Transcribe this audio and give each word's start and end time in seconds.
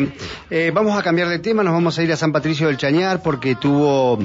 bien. 0.00 0.12
Eh, 0.50 0.70
vamos 0.74 0.98
a 0.98 1.02
cambiar 1.02 1.28
de 1.28 1.38
tema, 1.38 1.62
nos 1.62 1.72
vamos 1.72 1.98
a 1.98 2.02
ir 2.02 2.12
a 2.12 2.16
San 2.16 2.32
Patricio 2.32 2.66
del 2.66 2.76
Chañar 2.76 3.22
porque 3.22 3.54
tuvo, 3.54 4.18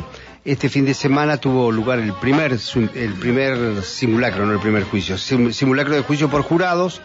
este 0.43 0.69
fin 0.69 0.85
de 0.85 0.93
semana 0.93 1.37
tuvo 1.37 1.71
lugar 1.71 1.99
el 1.99 2.13
primer, 2.13 2.57
el 2.95 3.13
primer 3.13 3.81
simulacro, 3.83 4.45
no 4.45 4.53
el 4.53 4.59
primer 4.59 4.83
juicio, 4.83 5.17
simulacro 5.17 5.95
de 5.95 6.01
juicio 6.01 6.29
por 6.29 6.41
jurados 6.41 7.01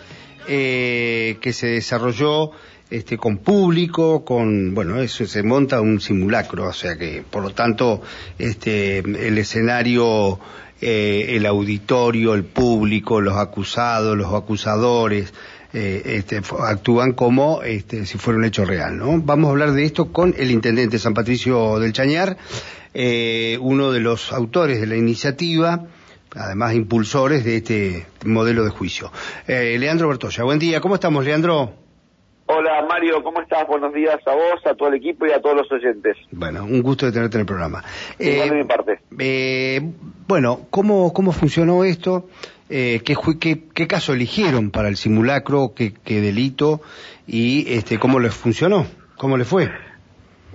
eh, 0.48 1.38
que 1.40 1.52
se 1.52 1.68
desarrolló 1.68 2.50
este, 2.90 3.16
con 3.18 3.38
público, 3.38 4.24
con, 4.24 4.74
bueno, 4.74 5.00
eso 5.00 5.26
se 5.26 5.42
monta 5.42 5.80
un 5.80 6.00
simulacro, 6.00 6.68
o 6.68 6.72
sea 6.72 6.96
que, 6.96 7.22
por 7.28 7.42
lo 7.42 7.50
tanto, 7.50 8.02
este, 8.38 8.98
el 8.98 9.38
escenario, 9.38 10.40
eh, 10.80 11.36
el 11.36 11.46
auditorio, 11.46 12.34
el 12.34 12.44
público, 12.44 13.20
los 13.20 13.36
acusados, 13.36 14.16
los 14.16 14.32
acusadores, 14.34 15.32
eh, 15.78 16.16
este, 16.16 16.40
actúan 16.60 17.12
como 17.12 17.60
este, 17.60 18.06
si 18.06 18.16
fuera 18.16 18.38
un 18.38 18.46
hecho 18.46 18.64
real, 18.64 18.96
¿no? 18.96 19.20
Vamos 19.20 19.48
a 19.48 19.50
hablar 19.50 19.72
de 19.72 19.84
esto 19.84 20.10
con 20.10 20.34
el 20.38 20.50
intendente 20.50 20.98
San 20.98 21.12
Patricio 21.12 21.78
del 21.78 21.92
Chañar, 21.92 22.38
eh, 22.94 23.58
uno 23.60 23.92
de 23.92 24.00
los 24.00 24.32
autores 24.32 24.80
de 24.80 24.86
la 24.86 24.96
iniciativa, 24.96 25.82
además 26.34 26.72
impulsores 26.72 27.44
de 27.44 27.56
este 27.56 28.06
modelo 28.24 28.64
de 28.64 28.70
juicio. 28.70 29.12
Eh, 29.46 29.76
Leandro 29.78 30.08
Bertoya, 30.08 30.44
buen 30.44 30.58
día, 30.58 30.80
¿cómo 30.80 30.94
estamos, 30.94 31.26
Leandro? 31.26 31.74
Hola 32.46 32.86
Mario, 32.88 33.22
¿cómo 33.22 33.42
estás? 33.42 33.66
Buenos 33.68 33.92
días 33.92 34.18
a 34.26 34.34
vos, 34.34 34.64
a 34.64 34.74
todo 34.76 34.88
el 34.88 34.94
equipo 34.94 35.26
y 35.26 35.32
a 35.32 35.42
todos 35.42 35.56
los 35.56 35.70
oyentes. 35.70 36.16
Bueno, 36.30 36.64
un 36.64 36.80
gusto 36.80 37.04
de 37.04 37.12
tenerte 37.12 37.36
en 37.36 37.40
el 37.40 37.46
programa. 37.46 37.84
de 38.18 38.50
mi 38.50 38.64
parte. 38.64 39.00
bueno, 40.26 40.60
¿cómo, 40.70 41.12
¿cómo 41.12 41.32
funcionó 41.32 41.84
esto? 41.84 42.30
Eh, 42.68 43.00
qué, 43.04 43.14
qué, 43.40 43.62
qué, 43.74 43.86
caso 43.86 44.12
eligieron 44.12 44.70
para 44.70 44.88
el 44.88 44.96
simulacro, 44.96 45.72
qué, 45.74 45.92
qué 46.04 46.20
delito 46.20 46.80
y 47.26 47.72
este, 47.74 47.98
cómo 47.98 48.18
les 48.18 48.34
funcionó, 48.34 48.86
cómo 49.16 49.36
le 49.36 49.44
fue. 49.44 49.70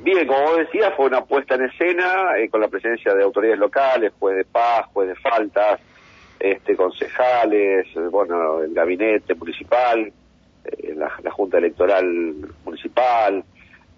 Bien, 0.04 0.26
como 0.26 0.42
vos 0.42 0.58
decías, 0.58 0.94
fue 0.98 1.06
una 1.06 1.24
puesta 1.24 1.56
en 1.56 1.66
escena 1.66 2.38
eh, 2.38 2.50
con 2.50 2.62
la 2.62 2.68
presencia 2.68 3.14
de 3.14 3.24
autoridades 3.24 3.60
locales, 3.60 4.12
juez 4.20 4.36
de 4.36 4.46
paz, 4.46 4.88
juez 4.94 5.10
de 5.10 5.16
faltas, 5.16 5.80
este, 6.40 6.76
concejales, 6.76 7.88
bueno, 8.10 8.64
el 8.64 8.74
gabinete 8.74 9.36
municipal, 9.36 10.12
eh, 10.66 10.94
la, 10.96 11.32
Junta 11.32 11.60
Electoral 11.60 12.36
Municipal, 12.66 13.44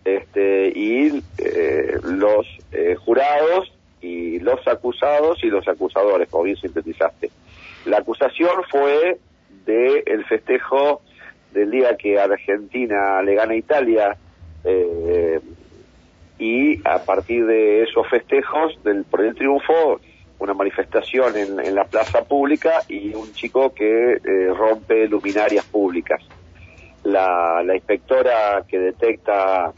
este, 0.03 0.67
y 0.75 1.23
eh, 1.37 1.97
los 2.03 2.45
eh, 2.71 2.95
jurados 2.95 3.71
y 4.03 4.39
los 4.39 4.67
acusados 4.67 5.43
y 5.43 5.47
los 5.47 5.67
acusadores, 5.67 6.29
como 6.29 6.43
bien 6.43 6.57
sintetizaste. 6.57 7.31
La 7.85 7.97
acusación 7.97 8.51
fue 8.69 9.17
de 9.65 10.03
el 10.05 10.25
festejo 10.25 11.01
del 11.53 11.71
día 11.71 11.95
que 11.95 12.19
Argentina 12.19 13.21
le 13.21 13.35
gana 13.35 13.53
a 13.53 13.55
Italia 13.55 14.17
eh, 14.65 15.39
y 16.37 16.81
a 16.87 16.99
partir 17.05 17.45
de 17.45 17.83
esos 17.83 18.07
festejos 18.09 18.77
del, 18.83 19.05
por 19.05 19.23
el 19.23 19.33
triunfo 19.35 19.99
una 20.39 20.53
manifestación 20.53 21.37
en, 21.37 21.59
en, 21.59 21.73
la 21.73 21.85
plaza 21.85 22.25
pública 22.25 22.81
y 22.89 23.13
un 23.13 23.31
chico 23.31 23.73
que 23.73 24.13
eh, 24.15 24.19
rompe 24.53 25.07
luminarias 25.07 25.63
públicas. 25.63 26.21
La, 27.03 27.63
la 27.63 27.75
inspectora 27.75 28.65
que 28.67 28.77
detecta 28.77 29.71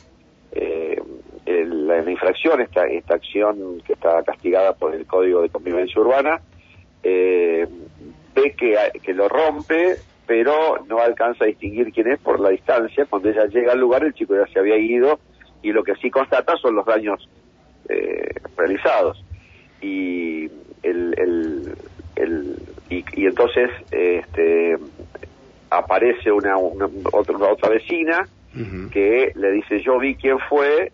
eh, 0.52 1.00
el, 1.46 1.88
la, 1.88 2.10
infracción, 2.10 2.62
esta, 2.62 2.86
esta 2.88 3.16
acción 3.16 3.82
que 3.86 3.94
está 3.94 4.24
castigada 4.24 4.74
por 4.74 4.94
el 4.94 5.06
Código 5.06 5.42
de 5.42 5.50
Convivencia 5.50 6.02
Urbana, 6.02 6.42
eh, 7.04 7.68
ve 8.34 8.56
que, 8.58 8.76
que 9.02 9.14
lo 9.14 9.30
rompe, 9.30 9.98
pero 10.26 10.84
no 10.88 11.00
alcanza 11.00 11.46
a 11.46 11.48
distinguir 11.48 11.92
quién 11.92 12.08
es 12.08 12.20
por 12.20 12.40
la 12.40 12.50
distancia. 12.50 13.06
Cuando 13.06 13.30
ella 13.30 13.46
llega 13.46 13.74
al 13.74 13.80
lugar, 13.80 14.04
el 14.04 14.14
chico 14.14 14.36
ya 14.36 14.52
se 14.52 14.60
había 14.60 14.78
ido 14.78 15.20
y 15.62 15.72
lo 15.72 15.84
que 15.84 15.96
sí 15.96 16.10
constata 16.10 16.56
son 16.58 16.76
los 16.76 16.86
daños 16.86 17.30
eh, 17.90 18.34
realizados. 18.58 19.24
Y, 19.82 20.46
el, 20.82 21.14
el, 21.18 21.76
el 22.16 22.56
y, 22.90 23.04
y, 23.14 23.26
entonces 23.26 23.70
este, 23.92 24.78
aparece 25.70 26.32
una, 26.32 26.58
una, 26.58 26.88
otra, 27.12 27.36
una 27.36 27.50
otra 27.50 27.70
vecina 27.70 28.28
uh 28.56 28.60
-huh. 28.60 28.90
que 28.92 29.32
le 29.36 29.52
dice 29.52 29.82
yo 29.82 30.00
vi 30.00 30.16
quién 30.16 30.38
fue 30.50 30.92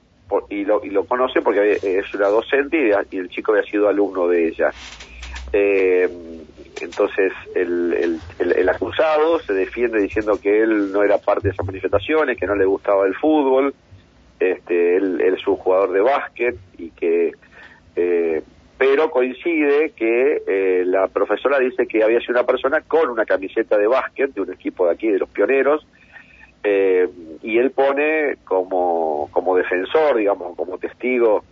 y, 0.49 0.65
lo, 0.65 0.83
y 0.83 0.89
lo 0.89 1.05
conoce 1.05 1.41
porque 1.41 1.79
es 1.81 2.13
una 2.13 2.27
docente 2.27 2.91
y, 3.11 3.17
el 3.17 3.29
chico 3.29 3.51
había 3.51 3.63
sido 3.63 3.87
alumno 3.87 4.27
de 4.27 4.47
ella. 4.47 4.71
Eh, 5.53 6.09
entonces 6.81 7.33
el, 7.55 8.19
acusado 8.69 9.39
se 9.39 9.53
defiende 9.53 10.01
diciendo 10.01 10.39
que 10.39 10.61
él 10.61 10.91
no 10.91 11.03
era 11.03 11.17
parte 11.17 11.47
de 11.47 11.53
esas 11.53 11.65
manifestaciones, 11.65 12.37
que 12.37 12.47
no 12.47 12.55
le 12.55 12.65
gustaba 12.65 13.05
el 13.05 13.15
fútbol, 13.15 13.73
este, 14.39 14.97
él, 14.97 15.21
él 15.21 15.35
es 15.35 15.47
un 15.47 15.55
jugador 15.57 15.91
de 15.91 16.01
básquet 16.01 16.55
y 16.77 16.89
que, 16.91 17.31
eh, 17.95 18.41
pero 18.77 19.11
coincide 19.11 19.91
que 19.91 20.41
eh, 20.47 20.83
la 20.85 21.07
profesora 21.07 21.59
dice 21.59 21.85
que 21.85 22.03
había 22.03 22.19
sido 22.19 22.33
una 22.33 22.45
persona 22.45 22.81
con 22.81 23.09
una 23.09 23.25
camiseta 23.25 23.77
de 23.77 23.85
básquet 23.85 24.33
de 24.33 24.41
un 24.41 24.51
equipo 24.51 24.87
de 24.87 24.93
aquí, 24.93 25.07
de 25.07 25.19
los 25.19 25.29
pioneros, 25.29 25.85
eh, 26.63 27.07
y 27.41 27.57
él 27.57 27.71
pone 27.71 28.37
como, 28.45 29.29
como 29.31 29.55
defensor, 29.55 30.17
digamos, 30.17 30.55
como 30.55 30.77
testigo 30.77 31.43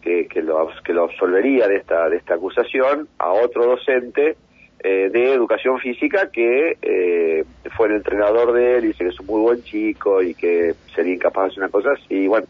que, 0.00 0.26
que, 0.28 0.42
lo, 0.42 0.70
que 0.84 0.92
lo 0.92 1.04
absolvería 1.04 1.66
de 1.66 1.76
esta, 1.76 2.08
de 2.08 2.16
esta 2.16 2.34
acusación 2.34 3.08
a 3.18 3.30
otro 3.32 3.66
docente 3.66 4.36
eh, 4.80 5.08
de 5.10 5.32
educación 5.32 5.78
física 5.78 6.30
que 6.30 6.76
eh, 6.82 7.44
fue 7.74 7.88
el 7.88 7.94
entrenador 7.94 8.52
de 8.52 8.76
él 8.76 8.84
y 8.84 8.88
dice 8.88 9.04
que 9.04 9.10
es 9.10 9.20
un 9.20 9.26
muy 9.26 9.40
buen 9.40 9.62
chico 9.62 10.22
y 10.22 10.34
que 10.34 10.74
sería 10.94 11.14
incapaz 11.14 11.44
de 11.44 11.48
hacer 11.48 11.62
una 11.62 11.72
cosa 11.72 11.92
así. 11.92 12.28
Bueno, 12.28 12.46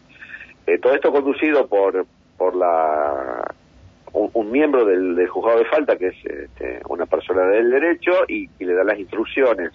eh, 0.67 0.77
todo 0.77 0.93
esto 0.93 1.11
conducido 1.11 1.65
por, 1.67 2.05
por 2.37 2.55
la 2.55 3.53
un, 4.11 4.29
un 4.33 4.51
miembro 4.51 4.85
del, 4.85 5.15
del, 5.15 5.27
juzgado 5.27 5.59
de 5.59 5.65
falta 5.65 5.95
que 5.95 6.07
es 6.07 6.25
este, 6.25 6.81
una 6.89 7.05
persona 7.05 7.45
del 7.47 7.71
derecho 7.71 8.11
y, 8.27 8.49
y, 8.59 8.65
le 8.65 8.73
da 8.73 8.83
las 8.83 8.99
instrucciones 8.99 9.71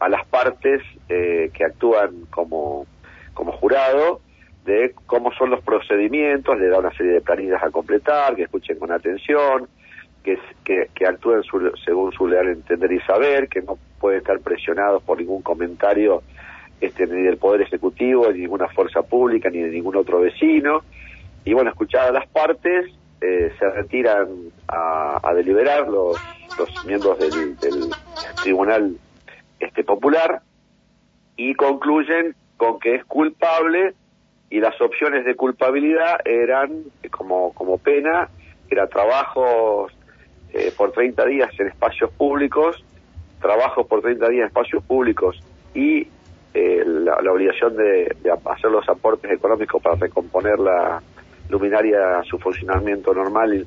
a 0.00 0.08
las 0.08 0.26
partes 0.26 0.82
eh, 1.08 1.50
que 1.52 1.64
actúan 1.64 2.26
como, 2.30 2.86
como 3.34 3.52
jurado 3.52 4.20
de 4.64 4.94
cómo 5.06 5.32
son 5.32 5.50
los 5.50 5.62
procedimientos, 5.62 6.58
le 6.58 6.68
da 6.68 6.78
una 6.78 6.92
serie 6.92 7.12
de 7.12 7.20
planillas 7.20 7.62
a 7.62 7.70
completar, 7.70 8.34
que 8.34 8.42
escuchen 8.42 8.78
con 8.78 8.92
atención, 8.92 9.68
que, 10.22 10.38
que, 10.64 11.06
actúen 11.06 11.42
su, 11.42 11.72
según 11.84 12.12
su 12.12 12.26
leal 12.28 12.48
entender 12.48 12.92
y 12.92 13.00
saber, 13.00 13.48
que 13.48 13.62
no 13.62 13.78
pueden 13.98 14.18
estar 14.18 14.38
presionados 14.40 15.02
por 15.02 15.18
ningún 15.18 15.42
comentario 15.42 16.22
este, 16.80 17.06
ni 17.06 17.22
del 17.22 17.38
Poder 17.38 17.62
Ejecutivo, 17.62 18.26
ni 18.28 18.34
de 18.34 18.38
ninguna 18.40 18.68
fuerza 18.68 19.02
pública, 19.02 19.48
ni 19.50 19.60
de 19.60 19.70
ningún 19.70 19.96
otro 19.96 20.20
vecino. 20.20 20.82
Y 21.44 21.54
bueno, 21.54 21.70
escuchadas 21.70 22.12
las 22.12 22.26
partes, 22.28 22.90
eh, 23.20 23.52
se 23.58 23.70
retiran 23.70 24.28
a, 24.68 25.20
a 25.22 25.34
deliberar 25.34 25.88
los, 25.88 26.16
los 26.58 26.86
miembros 26.86 27.18
del, 27.18 27.56
del, 27.58 27.90
Tribunal 28.42 28.96
este, 29.60 29.84
Popular 29.84 30.42
y 31.36 31.54
concluyen 31.54 32.34
con 32.56 32.78
que 32.78 32.96
es 32.96 33.04
culpable 33.04 33.94
y 34.50 34.60
las 34.60 34.78
opciones 34.80 35.24
de 35.24 35.36
culpabilidad 35.36 36.20
eran 36.24 36.82
como, 37.10 37.54
como 37.54 37.78
pena, 37.78 38.28
era 38.68 38.88
trabajos 38.88 39.92
eh, 40.52 40.72
por 40.76 40.92
30 40.92 41.24
días 41.26 41.50
en 41.58 41.68
espacios 41.68 42.10
públicos, 42.10 42.84
trabajos 43.40 43.86
por 43.86 44.02
30 44.02 44.28
días 44.28 44.40
en 44.42 44.46
espacios 44.48 44.82
públicos 44.84 45.40
y 45.72 46.08
eh, 46.52 46.84
la, 46.84 47.14
obligación 47.32 47.76
de, 47.76 48.16
de, 48.22 48.30
hacer 48.44 48.70
los 48.70 48.88
aportes 48.88 49.30
económicos 49.30 49.80
para 49.80 49.94
recomponer 49.96 50.58
la 50.58 51.00
luminaria 51.48 52.18
a 52.18 52.24
su 52.24 52.38
funcionamiento 52.38 53.14
normal 53.14 53.66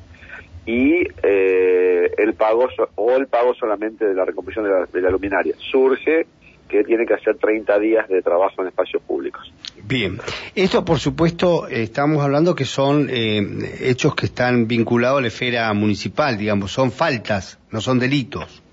y 0.65 1.03
eh, 1.21 2.11
el 2.17 2.33
pago 2.33 2.67
o 2.95 3.11
el 3.11 3.27
pago 3.27 3.53
solamente 3.53 4.05
de 4.05 4.13
la 4.13 4.25
recomposición 4.25 4.65
de 4.65 4.71
la, 4.71 4.85
de 4.85 5.01
la 5.01 5.09
luminaria. 5.09 5.55
Surge 5.57 6.25
que 6.73 6.83
tiene 6.83 7.05
que 7.05 7.13
hacer 7.13 7.37
30 7.37 7.77
días 7.79 8.07
de 8.07 8.21
trabajo 8.21 8.61
en 8.61 8.69
espacios 8.69 9.03
públicos. 9.03 9.53
Bien, 9.83 10.17
esto 10.55 10.83
por 10.83 10.97
supuesto 10.97 11.67
estamos 11.67 12.23
hablando 12.23 12.55
que 12.55 12.65
son 12.65 13.09
eh, 13.11 13.41
hechos 13.81 14.15
que 14.15 14.25
están 14.25 14.67
vinculados 14.67 15.19
a 15.19 15.21
la 15.21 15.27
esfera 15.27 15.71
municipal, 15.73 16.37
digamos, 16.37 16.71
son 16.71 16.91
faltas, 16.91 17.59
no 17.71 17.79
son 17.79 17.99
delitos. 17.99 18.63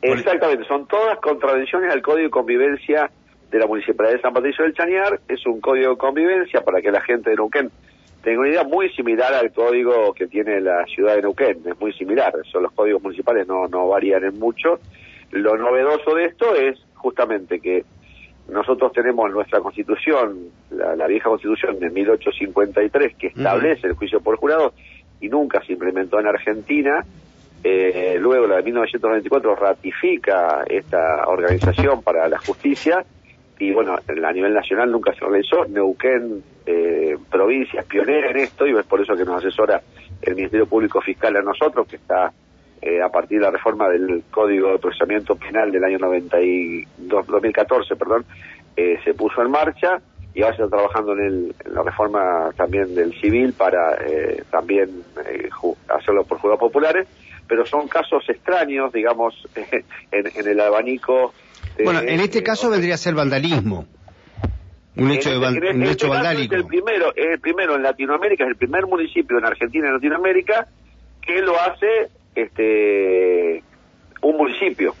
Exactamente, 0.00 0.64
son 0.66 0.86
todas 0.86 1.18
contradicciones 1.18 1.92
al 1.92 2.00
Código 2.00 2.24
de 2.24 2.30
Convivencia 2.30 3.10
de 3.50 3.58
la 3.58 3.66
Municipalidad 3.66 4.16
de 4.16 4.22
San 4.22 4.32
Patricio 4.32 4.64
del 4.64 4.74
Chañar, 4.74 5.20
es 5.28 5.44
un 5.44 5.60
código 5.60 5.90
de 5.90 5.96
convivencia 5.98 6.62
para 6.62 6.80
que 6.80 6.90
la 6.90 7.02
gente 7.02 7.30
de 7.30 7.36
Neuquén 7.36 7.70
tenga 8.22 8.40
una 8.40 8.50
idea 8.50 8.64
muy 8.64 8.90
similar 8.90 9.32
al 9.34 9.52
código 9.52 10.12
que 10.12 10.26
tiene 10.26 10.60
la 10.60 10.84
ciudad 10.86 11.16
de 11.16 11.22
Neuquén, 11.22 11.60
es 11.64 11.80
muy 11.80 11.92
similar, 11.94 12.32
son 12.50 12.64
los 12.64 12.72
códigos 12.72 13.02
municipales 13.02 13.46
no, 13.46 13.66
no 13.68 13.88
varían 13.88 14.24
en 14.24 14.38
mucho. 14.38 14.80
Lo 15.30 15.56
novedoso 15.56 16.14
de 16.14 16.26
esto 16.26 16.54
es 16.54 16.78
justamente 16.94 17.60
que 17.60 17.84
nosotros 18.48 18.92
tenemos 18.92 19.30
nuestra 19.30 19.60
constitución, 19.60 20.50
la, 20.70 20.96
la, 20.96 21.06
vieja 21.06 21.28
constitución 21.28 21.78
de 21.78 21.88
1853, 21.90 23.14
que 23.16 23.28
establece 23.28 23.80
uh 23.80 23.84
-huh. 23.84 23.90
el 23.90 23.96
juicio 23.96 24.20
por 24.20 24.36
jurado 24.36 24.74
y 25.20 25.28
nunca 25.28 25.62
se 25.64 25.72
implementó 25.72 26.18
en 26.18 26.26
Argentina. 26.26 27.04
Eh, 27.62 28.16
luego 28.18 28.46
la 28.46 28.56
de 28.56 28.62
1994 28.62 29.54
ratifica 29.54 30.64
esta 30.66 31.26
organización 31.28 32.02
para 32.02 32.26
la 32.28 32.38
justicia 32.38 33.04
y 33.60 33.72
bueno, 33.72 33.94
a 33.94 34.32
nivel 34.32 34.54
nacional 34.54 34.90
nunca 34.90 35.12
se 35.14 35.20
realizó. 35.20 35.66
Neuquén, 35.66 36.42
eh, 36.66 37.16
provincia, 37.30 37.82
pionera 37.82 38.30
en 38.30 38.38
esto 38.38 38.66
y 38.66 38.76
es 38.76 38.86
por 38.86 39.00
eso 39.00 39.14
que 39.14 39.24
nos 39.24 39.44
asesora 39.44 39.82
el 40.22 40.34
Ministerio 40.34 40.66
Público 40.66 41.00
Fiscal 41.00 41.36
a 41.36 41.42
nosotros, 41.42 41.86
que 41.86 41.96
está 41.96 42.32
eh, 42.82 43.02
a 43.02 43.10
partir 43.10 43.38
de 43.38 43.44
la 43.44 43.50
reforma 43.50 43.90
del 43.90 44.22
Código 44.30 44.72
de 44.72 44.78
Procesamiento 44.78 45.36
Penal 45.36 45.70
del 45.70 45.84
año 45.84 45.98
92, 45.98 47.26
2014, 47.26 47.94
perdón, 47.96 48.24
eh, 48.74 48.98
se 49.04 49.12
puso 49.12 49.42
en 49.42 49.50
marcha 49.50 50.00
y 50.32 50.42
ahora 50.42 50.56
se 50.56 50.62
está 50.64 50.76
trabajando 50.76 51.12
en, 51.12 51.52
la 51.66 51.82
reforma 51.82 52.50
también 52.56 52.94
del 52.94 53.12
civil 53.20 53.52
para 53.52 53.96
eh, 54.06 54.42
también 54.50 55.04
hacerlo 55.88 56.24
por 56.24 56.38
juzgados 56.38 56.60
populares, 56.60 57.06
pero 57.46 57.66
son 57.66 57.88
casos 57.88 58.24
extraños, 58.28 58.92
digamos, 58.92 59.34
en, 60.12 60.48
el 60.48 60.60
abanico. 60.60 61.34
Bueno, 61.84 62.00
en 62.00 62.20
este 62.20 62.42
caso 62.42 62.70
vendría 62.70 62.94
a 62.94 62.98
ser 62.98 63.14
vandalismo. 63.14 63.86
Un 64.96 65.10
hecho, 65.12 65.30
de 65.30 65.46
este, 65.46 65.70
un 65.70 65.82
hecho 65.84 66.08
vandálico. 66.08 66.54
Es 66.54 66.60
el 66.60 66.66
primero, 66.66 67.14
es 67.14 67.26
el 67.26 67.40
primero 67.40 67.76
en 67.76 67.82
Latinoamérica, 67.82 68.44
es 68.44 68.50
el 68.50 68.56
primer 68.56 68.86
municipio 68.86 69.38
en 69.38 69.44
Argentina 69.44 69.86
y 69.86 69.88
en 69.88 69.94
Latinoamérica 69.94 70.66
que 71.22 71.40
lo 71.40 71.58
hace 71.60 72.10
este 72.34 73.62
un 74.20 74.36
municipio. 74.36 74.94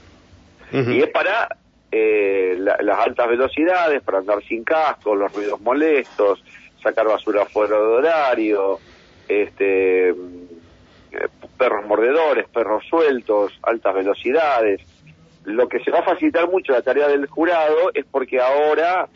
Y 0.72 1.02
es 1.02 1.08
para 1.08 1.56
eh, 1.90 2.56
las 2.58 2.98
altas 3.00 3.28
velocidades, 3.28 4.02
para 4.02 4.18
andar 4.18 4.42
sin 4.44 4.62
casco, 4.62 5.16
los 5.16 5.32
ruidos 5.32 5.60
molestos, 5.60 6.42
sacar 6.80 7.06
basura 7.06 7.44
fuera 7.46 7.76
de 7.76 7.82
horario, 7.82 8.78
este, 9.28 10.10
eh, 10.10 10.14
perros 11.58 11.84
mordedores, 11.86 12.48
perros 12.48 12.84
sueltos, 12.88 13.58
altas 13.62 13.94
velocidades. 13.94 14.80
Lo 15.44 15.68
que 15.68 15.80
se 15.80 15.90
va 15.90 16.00
a 16.00 16.04
facilitar 16.04 16.48
mucho 16.50 16.72
la 16.72 16.82
tarea 16.82 17.08
del 17.08 17.26
jurado 17.26 17.90
es 17.94 18.04
porque 18.04 18.40
ahora 18.40 19.08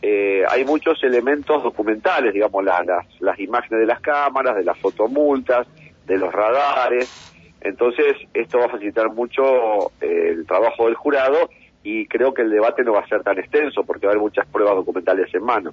eh, 0.00 0.42
hay 0.48 0.64
muchos 0.64 1.02
elementos 1.02 1.62
documentales, 1.62 2.32
digamos, 2.32 2.64
las, 2.64 2.86
las 3.20 3.38
imágenes 3.40 3.80
de 3.80 3.86
las 3.86 4.00
cámaras, 4.00 4.56
de 4.56 4.64
las 4.64 4.78
fotomultas, 4.78 5.66
de 6.06 6.18
los 6.18 6.32
radares, 6.32 7.32
entonces, 7.64 8.16
esto 8.34 8.58
va 8.58 8.66
a 8.66 8.70
facilitar 8.70 9.08
mucho 9.12 9.92
eh, 10.00 10.30
el 10.30 10.46
trabajo 10.46 10.86
del 10.86 10.96
jurado 10.96 11.48
y 11.84 12.06
creo 12.06 12.34
que 12.34 12.42
el 12.42 12.50
debate 12.50 12.82
no 12.82 12.92
va 12.92 13.00
a 13.00 13.08
ser 13.08 13.22
tan 13.22 13.38
extenso 13.38 13.84
porque 13.84 14.06
va 14.06 14.12
a 14.12 14.14
haber 14.14 14.22
muchas 14.22 14.46
pruebas 14.48 14.74
documentales 14.74 15.32
en 15.32 15.44
mano. 15.44 15.72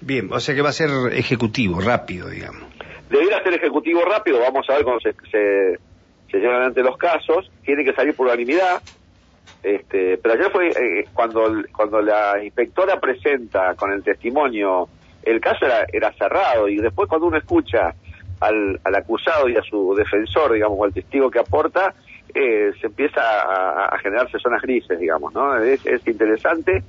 Bien, 0.00 0.32
o 0.32 0.40
sea 0.40 0.54
que 0.54 0.62
va 0.62 0.70
a 0.70 0.72
ser 0.72 0.88
ejecutivo, 1.12 1.80
rápido, 1.80 2.28
digamos. 2.28 2.62
Debería 3.10 3.42
ser 3.42 3.54
ejecutivo 3.54 4.02
rápido, 4.02 4.40
vamos 4.40 4.66
a 4.68 4.74
ver 4.74 4.84
cómo 4.84 4.98
se, 5.00 5.14
se, 5.30 6.38
llevan 6.38 6.56
adelante 6.56 6.82
los 6.82 6.96
casos, 6.96 7.50
tiene 7.64 7.84
que 7.84 7.92
salir 7.92 8.14
por 8.14 8.26
unanimidad, 8.26 8.82
este, 9.62 10.18
pero 10.18 10.34
ayer 10.34 10.50
fue 10.50 10.68
eh, 10.68 11.08
cuando, 11.12 11.62
cuando 11.74 12.00
la 12.02 12.42
inspectora 12.42 13.00
presenta 13.00 13.74
con 13.74 13.92
el 13.92 14.02
testimonio, 14.02 14.88
el 15.22 15.40
caso 15.40 15.64
era, 15.64 15.86
era 15.92 16.12
cerrado 16.12 16.68
y 16.68 16.76
después 16.76 17.08
cuando 17.08 17.28
uno 17.28 17.38
escucha 17.38 17.94
al, 18.40 18.78
acusado 18.94 19.48
y 19.48 19.56
a 19.56 19.62
su 19.62 19.94
defensor, 19.94 20.52
digamos, 20.52 20.78
o 20.78 20.84
al 20.84 20.92
testigo 20.92 21.30
que 21.30 21.38
aporta, 21.38 21.94
eh, 22.34 22.72
se 22.80 22.88
empieza 22.88 23.20
a, 23.22 23.98
generarse 23.98 24.38
zonas 24.38 24.60
grises, 24.62 24.98
digamos, 24.98 25.32
¿no? 25.32 25.56
Es, 25.58 25.80
interesante 26.06 26.82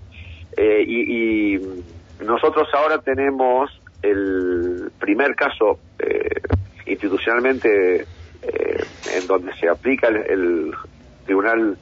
eh, 0.57 0.83
y, 0.85 1.59
nosotros 2.23 2.69
ahora 2.73 2.99
tenemos 2.99 3.69
el 4.01 4.89
primer 4.99 5.35
caso 5.35 5.79
eh, 5.99 6.41
institucionalmente 6.85 8.05
en 8.41 9.27
donde 9.27 9.53
se 9.55 9.67
aplica 9.67 10.07
el, 10.07 10.71
Tribunal 11.25 11.77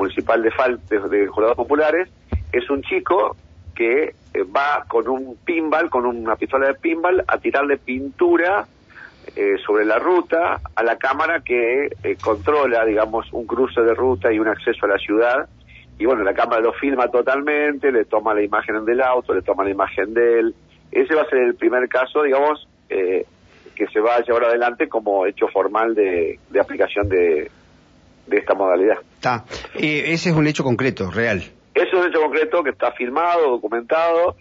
Municipal 0.00 0.42
de 0.42 0.50
Faltes 0.50 1.10
de 1.10 1.26
Jurados 1.26 1.56
Populares, 1.56 2.08
es 2.52 2.68
un 2.70 2.80
chico 2.82 3.36
que 3.74 4.14
va 4.56 4.84
con 4.88 5.08
un 5.08 5.36
pinball, 5.44 5.90
con 5.90 6.06
una 6.06 6.36
pistola 6.36 6.68
de 6.68 6.74
pinball, 6.74 7.22
a 7.26 7.38
tirarle 7.38 7.76
pintura 7.76 8.66
eh, 9.36 9.56
sobre 9.64 9.84
la 9.84 9.98
ruta 9.98 10.60
a 10.74 10.82
la 10.82 10.96
cámara 10.96 11.40
que 11.40 11.90
eh, 12.02 12.16
controla, 12.22 12.84
digamos, 12.84 13.30
un 13.32 13.46
cruce 13.46 13.82
de 13.82 13.94
ruta 13.94 14.32
y 14.32 14.38
un 14.38 14.48
acceso 14.48 14.86
a 14.86 14.88
la 14.88 14.98
ciudad. 14.98 15.48
Y 15.98 16.06
bueno, 16.06 16.24
la 16.24 16.32
cámara 16.32 16.62
lo 16.62 16.72
filma 16.72 17.08
totalmente, 17.08 17.92
le 17.92 18.06
toma 18.06 18.32
la 18.32 18.42
imagen 18.42 18.82
del 18.86 19.02
auto, 19.02 19.34
le 19.34 19.42
toma 19.42 19.64
la 19.64 19.70
imagen 19.70 20.14
de 20.14 20.40
él. 20.40 20.54
Ese 20.90 21.14
va 21.14 21.22
a 21.22 21.28
ser 21.28 21.40
el 21.40 21.54
primer 21.56 21.88
caso, 21.90 22.22
digamos, 22.22 22.66
eh, 22.88 23.26
que 23.74 23.86
se 23.88 24.00
va 24.00 24.16
a 24.16 24.22
llevar 24.22 24.44
adelante 24.44 24.88
como 24.88 25.26
hecho 25.26 25.46
formal 25.48 25.94
de, 25.94 26.38
aplicación 26.58 27.08
de, 27.08 27.50
de 28.30 28.38
esta 28.38 28.54
modalidad. 28.54 28.96
Está. 29.14 29.44
ese 29.74 30.30
es 30.30 30.34
un 30.34 30.46
hecho 30.46 30.64
concreto, 30.64 31.10
real. 31.10 31.42
Ese 31.74 31.88
es 31.88 31.94
un 31.94 32.06
hecho 32.08 32.20
concreto 32.20 32.62
que 32.62 32.70
está 32.70 32.92
filmado, 32.92 33.50
documentado 33.50 34.36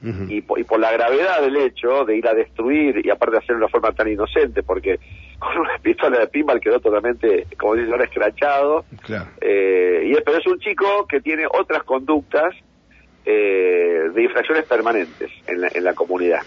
y, 0.00 0.42
por, 0.42 0.78
la 0.78 0.92
gravedad 0.92 1.40
del 1.42 1.56
hecho 1.56 2.04
de 2.04 2.16
ir 2.16 2.28
a 2.28 2.34
destruir 2.34 3.04
y 3.04 3.10
aparte 3.10 3.32
de 3.32 3.38
hacerlo 3.38 3.56
de 3.56 3.64
una 3.64 3.68
forma 3.68 3.92
tan 3.92 4.08
inocente, 4.08 4.62
porque 4.62 4.98
con 5.38 5.58
una 5.58 5.78
pistola 5.78 6.20
de 6.20 6.28
pinball 6.28 6.60
quedó 6.60 6.78
totalmente, 6.78 7.46
como 7.58 7.74
dice 7.74 7.90
ahora, 7.90 8.04
escrachado. 8.04 8.84
Eh, 9.40 10.02
y, 10.06 10.14
pero 10.24 10.38
es 10.38 10.46
un 10.46 10.58
chico 10.60 11.06
que 11.08 11.20
tiene 11.20 11.46
otras 11.46 11.82
conductas 11.82 12.54
eh, 13.24 14.10
de 14.14 14.22
infracciones 14.22 14.64
permanentes 14.66 15.30
en 15.46 15.62
la, 15.62 15.68
en 15.74 15.82
la 15.82 15.94
comunidad. 15.94 16.42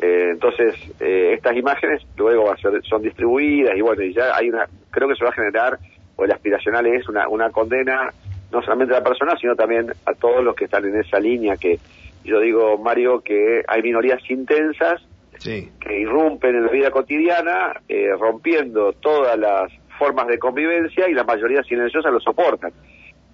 Eh, 0.00 0.30
entonces, 0.32 0.74
estas 0.98 1.56
imágenes 1.56 2.02
luego 2.16 2.52
son 2.88 3.02
distribuidas 3.02 3.76
y 3.76 3.80
bueno, 3.82 4.02
y 4.02 4.14
ya 4.14 4.34
hay 4.34 4.48
una, 4.48 4.66
creo 4.90 5.08
que 5.08 5.16
se 5.16 5.24
va 5.24 5.30
a 5.30 5.34
generar, 5.34 5.78
o 6.16 6.24
el 6.24 6.32
aspiracional 6.32 6.86
es 6.86 7.08
una, 7.08 7.28
una 7.28 7.50
condena 7.50 8.12
no 8.52 8.62
solamente 8.62 8.94
a 8.94 8.98
la 8.98 9.04
persona, 9.04 9.36
sino 9.40 9.56
también 9.56 9.92
a 10.06 10.14
todos 10.14 10.44
los 10.44 10.54
que 10.54 10.64
están 10.66 10.84
en 10.84 11.00
esa 11.00 11.18
línea 11.18 11.56
que 11.56 11.78
yo 12.24 12.40
digo, 12.40 12.78
Mario, 12.78 13.20
que 13.20 13.62
hay 13.66 13.82
minorías 13.82 14.18
intensas 14.30 15.02
que 15.42 16.00
irrumpen 16.00 16.54
en 16.54 16.64
la 16.64 16.72
vida 16.72 16.90
cotidiana, 16.90 17.74
eh, 17.88 18.10
rompiendo 18.18 18.94
todas 18.94 19.38
las 19.38 19.70
formas 19.98 20.26
de 20.28 20.38
convivencia 20.38 21.08
y 21.08 21.12
la 21.12 21.24
mayoría 21.24 21.62
silenciosa 21.62 22.10
lo 22.10 22.20
soportan. 22.20 22.72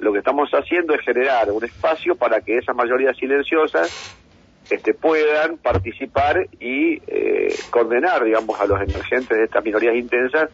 Lo 0.01 0.13
que 0.13 0.19
estamos 0.19 0.51
haciendo 0.51 0.95
es 0.95 1.03
generar 1.03 1.51
un 1.53 1.63
espacio 1.63 2.17
para 2.17 2.41
que 2.41 2.59
esas 2.59 2.75
mayorías 2.75 3.17
silenciosas 3.17 4.17
este, 4.71 4.95
puedan 4.95 5.59
participar 5.59 6.49
y 6.59 7.01
eh, 7.07 7.55
condenar, 7.71 8.25
digamos, 8.25 8.61
a 8.61 8.67
los 8.67 8.81
emergentes 8.81 9.37
de 9.37 9.45
estas 9.45 9.65
minorías 9.65 9.95
intensas 9.95 10.51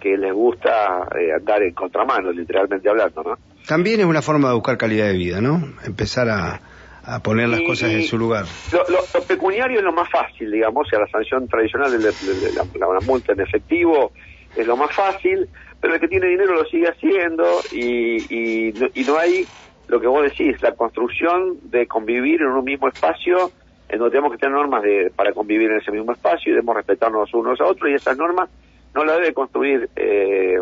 que 0.00 0.16
les 0.16 0.32
gusta 0.32 1.08
eh, 1.18 1.32
andar 1.34 1.62
en 1.62 1.74
contramano, 1.74 2.32
literalmente 2.32 2.88
hablando, 2.88 3.22
¿no? 3.22 3.38
También 3.66 4.00
es 4.00 4.06
una 4.06 4.22
forma 4.22 4.48
de 4.48 4.54
buscar 4.54 4.78
calidad 4.78 5.06
de 5.06 5.14
vida, 5.14 5.40
¿no? 5.40 5.60
Empezar 5.84 6.28
a, 6.30 6.60
a 7.08 7.20
poner 7.20 7.48
las 7.48 7.62
cosas 7.62 7.90
en 7.90 8.02
su 8.02 8.18
lugar. 8.18 8.44
Lo, 8.70 9.22
pecuniario 9.22 9.78
es 9.78 9.84
lo 9.84 9.92
más 9.92 10.10
fácil, 10.10 10.50
digamos, 10.50 10.86
o 10.86 10.90
sea, 10.90 11.00
la 11.00 11.06
sanción 11.08 11.48
tradicional 11.48 11.90
de, 11.90 12.12
la, 12.52 13.00
multa 13.06 13.32
en 13.32 13.40
efectivo 13.40 14.12
es 14.54 14.66
lo 14.66 14.76
más 14.76 14.94
fácil, 14.94 15.48
pero 15.80 15.94
el 15.94 16.00
que 16.00 16.08
tiene 16.08 16.26
dinero 16.26 16.54
lo 16.54 16.64
sigue 16.66 16.86
haciendo 16.86 17.44
y, 17.72 18.70
y, 18.70 19.04
no 19.06 19.18
hay, 19.18 19.46
lo 19.86 19.98
que 20.00 20.06
vos 20.06 20.22
decís, 20.22 20.60
la 20.60 20.74
construcción 20.74 21.58
de 21.70 21.86
convivir 21.86 22.42
en 22.42 22.48
un 22.48 22.64
mismo 22.64 22.88
espacio 22.88 23.52
en 23.88 23.98
donde 23.98 24.10
tenemos 24.10 24.32
que 24.32 24.38
tener 24.38 24.54
normas 24.54 24.82
de, 24.82 25.10
para 25.16 25.32
convivir 25.32 25.70
en 25.70 25.78
ese 25.78 25.90
mismo 25.90 26.12
espacio 26.12 26.52
y 26.52 26.54
debemos 26.56 26.76
respetarnos 26.76 27.32
unos 27.32 27.58
a 27.58 27.64
otros 27.64 27.90
y 27.90 27.94
esas 27.94 28.18
normas 28.18 28.50
no 28.94 29.04
las 29.04 29.16
debe 29.16 29.32
construir 29.32 29.88
eh, 29.96 30.56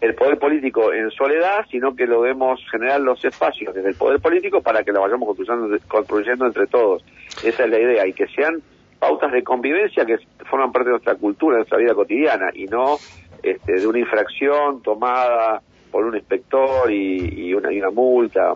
el 0.00 0.14
poder 0.14 0.38
político 0.38 0.92
en 0.92 1.10
soledad, 1.10 1.64
sino 1.70 1.94
que 1.94 2.06
lo 2.06 2.22
debemos 2.22 2.60
generar 2.70 3.00
los 3.00 3.24
espacios 3.24 3.74
desde 3.74 3.90
el 3.90 3.94
poder 3.96 4.20
político 4.20 4.60
para 4.60 4.82
que 4.82 4.92
lo 4.92 5.00
vayamos 5.00 5.26
construyendo, 5.26 5.78
construyendo 5.88 6.46
entre 6.46 6.66
todos. 6.66 7.04
Esa 7.42 7.64
es 7.64 7.70
la 7.70 7.78
idea, 7.78 8.06
y 8.06 8.12
que 8.12 8.26
sean 8.28 8.62
pautas 8.98 9.32
de 9.32 9.42
convivencia 9.42 10.04
que 10.04 10.18
forman 10.48 10.72
parte 10.72 10.88
de 10.88 10.92
nuestra 10.92 11.14
cultura, 11.14 11.56
de 11.56 11.60
nuestra 11.60 11.78
vida 11.78 11.94
cotidiana, 11.94 12.50
y 12.54 12.64
no 12.66 12.96
este, 13.42 13.80
de 13.80 13.86
una 13.86 13.98
infracción 13.98 14.82
tomada 14.82 15.60
por 15.90 16.04
un 16.04 16.16
inspector 16.16 16.90
y, 16.90 17.54
una, 17.54 17.72
y 17.72 17.78
una 17.78 17.90
multa. 17.90 18.54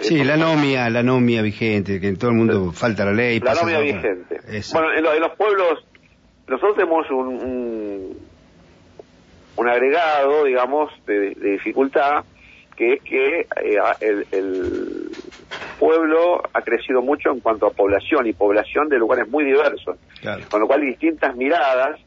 Sí, 0.00 0.24
la 0.24 0.36
nomia, 0.36 0.88
la 0.90 1.02
nomia 1.02 1.42
vigente, 1.42 2.00
que 2.00 2.08
en 2.08 2.16
todo 2.16 2.30
el 2.30 2.36
mundo 2.36 2.72
falta 2.72 3.04
la 3.04 3.12
ley. 3.12 3.40
La 3.40 3.54
nomia 3.54 3.80
vigente. 3.80 4.40
Bueno, 4.72 4.92
en, 4.94 5.20
los 5.20 5.36
pueblos, 5.36 5.84
nosotros 6.52 6.76
tenemos 6.76 7.10
un 7.10 8.16
un 9.56 9.68
agregado, 9.68 10.44
digamos, 10.44 10.92
de, 11.06 11.34
dificultad, 11.34 12.24
que 12.76 12.94
es 12.94 13.02
que 13.02 13.40
eh, 13.40 14.24
el, 14.32 15.10
pueblo 15.78 16.40
ha 16.52 16.62
crecido 16.62 17.02
mucho 17.02 17.30
en 17.30 17.40
cuanto 17.40 17.66
a 17.66 17.70
población 17.70 18.26
y 18.26 18.32
población 18.32 18.88
de 18.88 18.98
lugares 18.98 19.28
muy 19.28 19.44
diversos, 19.44 19.98
con 20.48 20.60
lo 20.60 20.66
cual 20.68 20.80
hay 20.80 20.88
distintas 20.88 21.34
miradas 21.34 21.98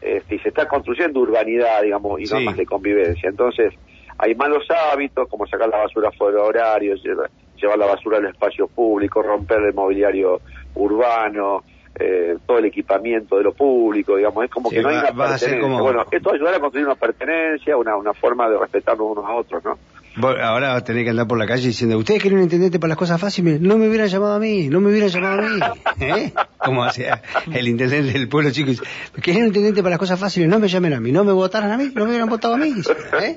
este, 0.00 0.36
y 0.36 0.38
se 0.38 0.48
está 0.48 0.66
construyendo 0.66 1.20
urbanidad, 1.20 1.82
digamos, 1.82 2.18
y 2.20 2.24
normas 2.24 2.56
de 2.56 2.64
convivencia. 2.64 3.28
Entonces, 3.28 3.74
hay 4.16 4.34
malos 4.34 4.64
hábitos 4.70 5.28
como 5.28 5.46
sacar 5.46 5.68
la 5.68 5.76
basura 5.78 6.10
fuera 6.12 6.38
de 6.38 6.42
horario, 6.42 6.94
llevar 6.94 7.78
la 7.78 7.86
basura 7.86 8.16
al 8.16 8.26
espacio 8.26 8.66
público, 8.66 9.22
romper 9.22 9.60
el 9.62 9.74
mobiliario 9.74 10.40
urbano, 10.74 11.64
eh, 11.98 12.36
todo 12.46 12.58
el 12.58 12.66
equipamiento 12.66 13.36
de 13.36 13.44
lo 13.44 13.52
público, 13.52 14.16
digamos, 14.16 14.44
es 14.44 14.50
como 14.50 14.70
que 14.70 14.80
no 14.80 14.88
hay 14.88 14.98
una 14.98 15.12
pertenencia. 15.12 15.80
Bueno, 15.80 16.04
esto 16.10 16.32
ayudará 16.32 16.56
a 16.56 16.60
construir 16.60 16.86
una 16.86 16.94
pertenencia, 16.94 17.76
una, 17.76 17.96
una 17.96 18.14
forma 18.14 18.48
de 18.48 18.58
respetarnos 18.58 19.06
unos 19.10 19.24
a 19.24 19.34
otros, 19.34 19.64
¿no? 19.64 19.78
Ahora 20.20 20.68
va 20.70 20.76
a 20.76 20.84
tener 20.84 21.04
que 21.04 21.10
andar 21.10 21.26
por 21.26 21.38
la 21.38 21.46
calle 21.46 21.68
diciendo, 21.68 21.98
ustedes 21.98 22.20
quieren 22.20 22.38
un 22.38 22.44
intendente 22.44 22.78
para 22.78 22.90
las 22.90 22.98
cosas 22.98 23.20
fáciles, 23.20 23.60
no 23.60 23.78
me 23.78 23.88
hubieran 23.88 24.08
llamado 24.08 24.34
a 24.34 24.38
mí, 24.38 24.68
no 24.68 24.80
me 24.80 24.90
hubieran 24.90 25.10
llamado 25.10 25.40
a 25.40 25.42
mí. 25.42 25.60
¿Eh? 26.00 26.32
Como 26.58 26.84
hacía 26.84 27.22
el 27.52 27.68
intendente 27.68 28.12
del 28.12 28.28
pueblo 28.28 28.50
chico, 28.50 28.72
quieren 29.20 29.42
un 29.42 29.48
intendente 29.48 29.82
para 29.82 29.90
las 29.90 29.98
cosas 29.98 30.18
fáciles, 30.18 30.48
no 30.48 30.58
me 30.58 30.68
llamen 30.68 30.94
a 30.94 31.00
mí, 31.00 31.12
no 31.12 31.24
me 31.24 31.32
votaran 31.32 31.70
a 31.72 31.76
mí, 31.76 31.90
no 31.94 32.04
me 32.04 32.10
hubieran 32.10 32.28
votado 32.28 32.54
a 32.54 32.58
mí. 32.58 32.74
¿Eh? 33.20 33.36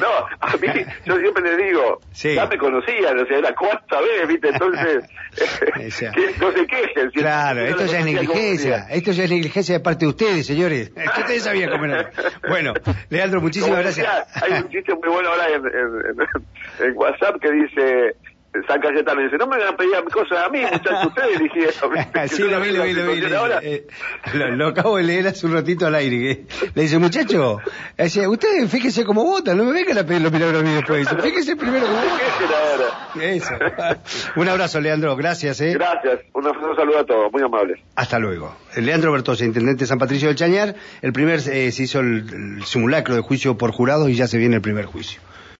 No, 0.00 0.08
a 0.40 0.56
mí, 0.56 0.84
yo 1.06 1.18
siempre 1.18 1.42
les 1.42 1.66
digo, 1.66 2.00
ya 2.12 2.46
me 2.46 2.58
conocían, 2.58 3.18
o 3.18 3.26
sea, 3.26 3.38
era 3.38 3.54
cuarta 3.54 4.00
vez, 4.00 4.28
¿viste? 4.28 4.48
Entonces, 4.48 5.04
no 6.40 6.52
se 6.52 6.66
quejen. 6.66 7.10
claro, 7.10 7.62
esto 7.62 7.86
ya 7.86 7.98
es 8.00 8.04
negligencia, 8.04 8.86
esto 8.90 9.12
ya 9.12 9.24
es 9.24 9.30
negligencia 9.30 9.74
de 9.74 9.80
parte 9.80 10.04
de 10.04 10.10
ustedes, 10.10 10.46
señores. 10.46 10.92
Ustedes 11.18 11.42
sabían 11.42 11.70
cómo 11.70 11.84
era. 11.84 12.10
Bueno, 12.48 12.72
Leandro, 13.10 13.40
muchísimas 13.40 13.78
gracias. 13.80 14.06
Hay 14.42 14.52
un 14.62 14.68
chiste 14.68 14.94
muy 14.94 15.08
bueno 15.08 15.30
ahora 15.30 15.46
en, 15.48 16.17
WhatsApp 16.94 17.40
que 17.40 17.50
dice 17.52 18.16
San 18.66 18.80
Cayetano 18.80 19.22
dice, 19.22 19.36
no 19.36 19.46
me 19.46 19.58
van 19.58 19.74
a 19.74 19.76
pedir 19.76 19.92
cosas 20.10 20.46
a 20.46 20.48
mí, 20.48 20.60
muchachos, 20.60 21.06
ustedes 21.06 21.38
dijeron. 21.38 22.28
sí, 22.28 22.42
lo 22.42 22.60
vi, 22.60 22.72
lo 22.72 22.84
vi, 22.84 22.94
lo 22.94 23.06
vi. 23.12 23.22
Eh, 23.62 23.86
lo, 24.34 24.68
acabo 24.68 24.96
de 24.96 25.02
leer 25.02 25.28
hace 25.28 25.46
un 25.46 25.52
ratito 25.52 25.86
al 25.86 25.94
aire. 25.94 26.44
le 26.74 26.82
dice, 26.82 26.98
muchacho, 26.98 27.58
dice, 27.96 28.26
ustedes 28.26 28.70
fíjense 28.70 29.04
cómo 29.04 29.22
votan, 29.22 29.58
no 29.58 29.64
me 29.64 29.72
vengan 29.72 29.98
a 29.98 30.04
pedir 30.04 30.22
los 30.22 30.32
milagros 30.32 30.62
a 30.62 30.64
mí 30.64 30.72
después. 30.72 31.08
Fíjense 31.22 31.56
primero 31.56 31.86
cómo 31.86 31.98
votan. 31.98 33.22
Eso. 33.22 33.54
un 34.36 34.48
abrazo, 34.48 34.80
Leandro, 34.80 35.14
gracias. 35.14 35.60
¿eh? 35.60 35.74
Gracias, 35.74 36.20
un, 36.32 36.44
saludo 36.44 36.98
a 36.98 37.04
todos, 37.04 37.32
muy 37.32 37.42
amables. 37.42 37.80
Hasta 37.96 38.18
luego. 38.18 38.56
Leandro 38.76 39.12
Bertosa, 39.12 39.44
intendente 39.44 39.80
de 39.80 39.86
San 39.86 39.98
Patricio 39.98 40.28
del 40.28 40.36
Chañar, 40.36 40.74
el 41.02 41.12
primer, 41.12 41.40
eh, 41.50 41.70
se 41.70 41.82
hizo 41.82 42.00
el 42.00 42.62
simulacro 42.64 43.14
de 43.14 43.20
juicio 43.20 43.58
por 43.58 43.72
jurado 43.72 44.08
y 44.08 44.14
ya 44.14 44.26
se 44.26 44.38
viene 44.38 44.56
el 44.56 44.62
primer 44.62 44.86
juicio. 44.86 45.20